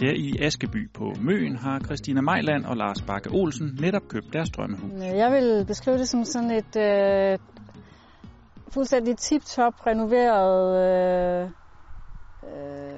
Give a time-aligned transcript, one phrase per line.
[0.00, 4.50] Her i Askeby på Møen har Christina Mejland og Lars Bakke Olsen netop købt deres
[4.50, 4.92] drømmehus.
[5.02, 7.38] Jeg vil beskrive det som sådan et øh,
[8.68, 11.50] fuldstændig tip-top renoveret øh,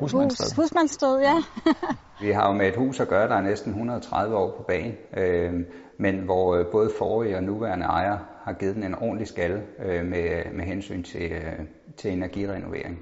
[0.00, 0.46] Husmandssted.
[0.46, 1.20] hus, husmandssted.
[1.20, 1.36] Ja.
[2.26, 4.94] Vi har jo med et hus at gøre, der er næsten 130 år på banen,
[5.16, 5.52] øh,
[5.98, 10.04] men hvor øh, både forrige og nuværende ejer har givet den en ordentlig skalle øh,
[10.04, 11.58] med, med hensyn til, øh,
[11.96, 12.98] til energirenovering.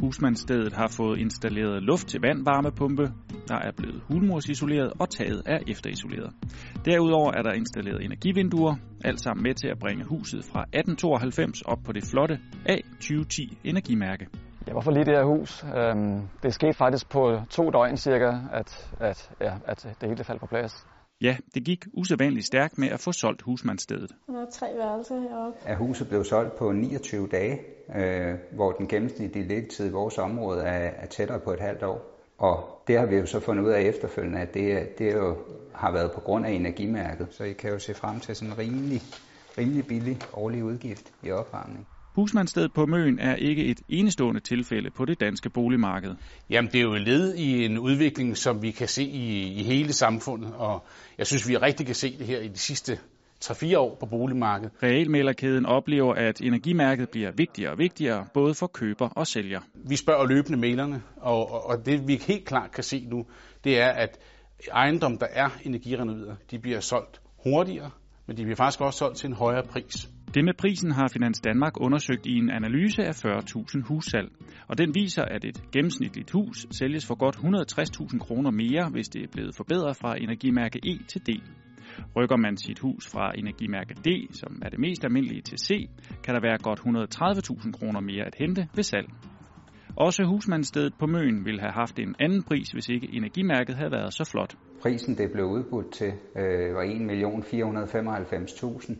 [0.00, 3.02] Husmandsstedet har fået installeret luft til vandvarmepumpe,
[3.48, 6.32] der er blevet hulmursisoleret og taget er efterisoleret.
[6.84, 11.78] Derudover er der installeret energivinduer, alt sammen med til at bringe huset fra 1892 op
[11.86, 14.26] på det flotte A2010 energimærke.
[14.66, 15.64] Ja, hvorfor lige det her hus?
[15.64, 20.40] Øhm, det skete faktisk på to døgn cirka, at, at, ja, at det hele faldt
[20.40, 20.86] på plads.
[21.22, 24.10] Ja, det gik usædvanligt stærkt med at få solgt husmandsstedet.
[24.26, 25.58] Der er tre værelser heroppe.
[25.68, 27.60] At huset blev solgt på 29 dage,
[27.96, 32.10] øh, hvor den gennemsnitlige liggetid i vores område er, er tættere på et halvt år.
[32.38, 35.36] Og det har vi jo så fundet ud af efterfølgende, at det, det jo
[35.74, 37.26] har været på grund af energimærket.
[37.30, 39.00] Så I kan jo se frem til sådan en rimelig,
[39.58, 41.86] rimelig billig årlig udgift i opvarmning.
[42.20, 46.14] Husmandsstedet på Møn er ikke et enestående tilfælde på det danske boligmarked.
[46.50, 49.92] Jamen, det er jo led i en udvikling, som vi kan se i, i hele
[49.92, 50.84] samfundet, og
[51.18, 52.98] jeg synes, vi rigtig kan se det her i de sidste
[53.44, 54.72] 3-4 år på boligmarkedet.
[54.82, 59.60] Realmælerkæden oplever, at energimærket bliver vigtigere og vigtigere, både for køber og sælger.
[59.74, 63.26] Vi spørger løbende mailerne, og, og, og det vi helt klart kan se nu,
[63.64, 64.18] det er, at
[64.72, 67.90] ejendom, der er energirenoveret, de bliver solgt hurtigere,
[68.26, 70.08] men de bliver faktisk også solgt til en højere pris.
[70.34, 74.28] Det med prisen har Finans Danmark undersøgt i en analyse af 40.000 hussalg,
[74.68, 79.22] og den viser, at et gennemsnitligt hus sælges for godt 160.000 kroner mere, hvis det
[79.22, 81.28] er blevet forbedret fra energimærke E til D.
[82.16, 85.88] Rykker man sit hus fra energimærke D, som er det mest almindelige, til C,
[86.24, 89.08] kan der være godt 130.000 kroner mere at hente ved salg.
[89.96, 94.14] Også husmandsstedet på Møn ville have haft en anden pris, hvis ikke energimærket havde været
[94.14, 94.54] så flot.
[94.82, 98.96] Prisen, det blev udbudt til, øh, var 1.495.000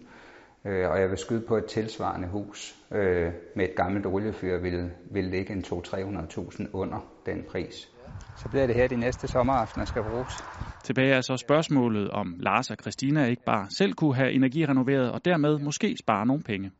[0.64, 4.90] øh, og jeg vil skyde på et tilsvarende hus øh, med et gammelt oliefyr vil,
[5.10, 7.88] vil ligge en 200-300.000 under den pris.
[8.36, 10.44] Så bliver det her de næste sommeraftener skal bruges.
[10.84, 15.24] Tilbage er så spørgsmålet, om Lars og Christina ikke bare selv kunne have energirenoveret og
[15.24, 16.70] dermed måske spare nogle penge.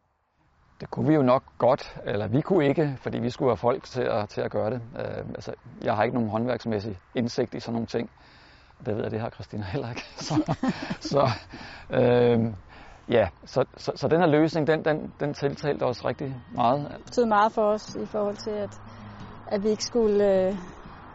[0.81, 3.85] Det kunne vi jo nok godt, eller vi kunne ikke, fordi vi skulle have folk
[3.85, 4.81] til at, til at gøre det.
[4.95, 8.11] Uh, altså, jeg har ikke nogen håndværksmæssig indsigt i sådan nogle ting.
[8.87, 10.05] Det ved jeg, det har Christina heller ikke.
[10.29, 10.57] Så,
[11.01, 11.29] så
[11.91, 12.55] uh,
[13.11, 16.81] ja, så, så, så den her løsning, den, den, den tiltalte os rigtig meget.
[16.97, 18.81] Det betød meget for os i forhold til, at,
[19.47, 20.55] at vi ikke skulle øh,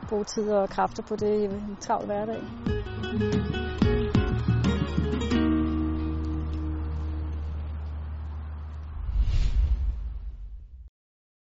[0.10, 2.42] bruge tid og kræfter på det i en travl hverdag.